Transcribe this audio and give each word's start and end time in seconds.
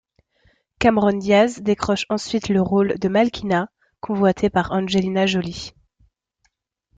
Cameron 0.79 1.19
Diaz 1.19 1.59
décroche 1.61 2.07
ensuite 2.09 2.49
le 2.49 2.59
rôle 2.59 2.97
de 2.97 3.07
Malkina, 3.07 3.69
convoité 3.99 4.49
par 4.49 4.71
Angelina 4.71 5.27
Jolie. 5.27 5.75